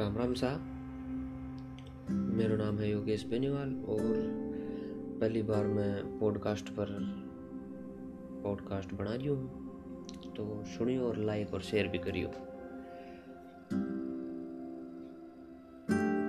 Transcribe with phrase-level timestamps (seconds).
[0.00, 0.60] राम राम साहब।
[2.10, 4.14] मेरा नाम है योगेश बेनीवाल और
[5.20, 6.86] पहली बार मैं पॉडकास्ट पर
[8.44, 9.70] पॉडकास्ट बना रही हूँ।
[10.36, 12.28] तो सुनियो और लाइक और शेयर भी करियो।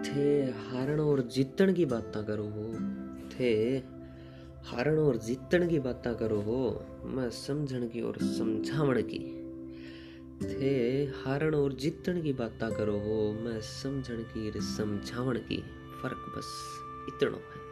[0.03, 2.73] थे हारण और जीतण की बातें करो हो।
[3.29, 3.77] थे
[4.63, 9.40] हारण और जीतण की बातें करो हो। मैं समझण की और समझावण की।
[10.43, 15.63] थे हारण और जीतण की बात करो हो, मैं समझण की समझावण की
[16.01, 16.77] फ़र्क बस
[17.09, 17.71] इतनो है।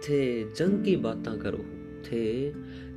[0.00, 1.58] थे, जंग की बात करो
[2.04, 2.50] थे,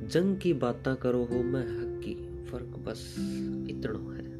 [0.06, 3.16] जंग की बात करो हो, मैं हक की फ़र्क बस
[3.70, 4.32] इतनो है।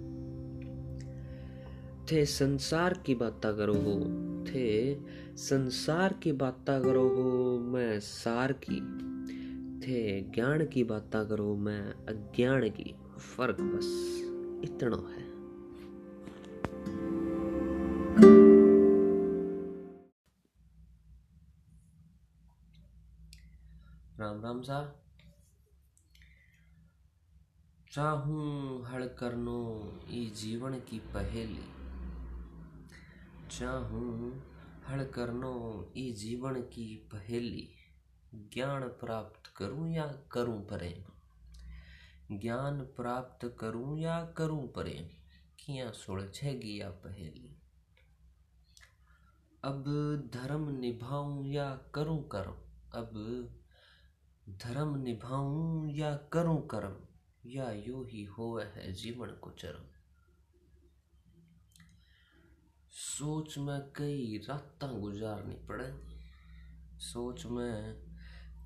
[2.06, 4.00] थे, संसार की बात करो हो,
[4.44, 4.96] थे,
[5.36, 8.80] संसार की बातें करो हो, मैं सार की।
[9.80, 14.18] थे, ज्ञान की बातें करो, मैं अज्ञान की। फ़र्क बस
[14.64, 15.32] इतना है।
[24.18, 25.02] राम राम सा।
[27.92, 31.64] चाहूँ हड़ करनो ई जीवन की पहेली।
[33.50, 34.42] चाहूँ
[34.88, 37.68] हड़ करनो ई जीवन की पहेली।
[38.34, 41.21] ज्ञान प्राप्त करूँ या करूँ प्रेम?
[42.40, 45.10] ज्ञान प्राप्त करूँ या करूँ परे?
[45.58, 47.58] किया सुलझेगी या पहेली।
[49.64, 49.84] अब
[50.34, 52.54] धर्म निभाऊं या करूँ कर्म?
[52.94, 53.10] अब
[54.48, 56.96] धर्म निभाऊं या करूँ कर्म?
[57.46, 59.84] या यू ही हो है जीवन को चरम
[62.90, 66.12] सोच में कई रात गुजारनी पड़े
[66.98, 67.94] सोच में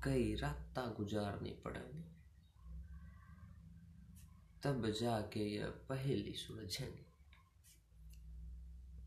[0.03, 2.05] कई रात गुजारनी पड़ेगी।
[4.63, 7.05] तब जाके यह पहेली सुलझेगी।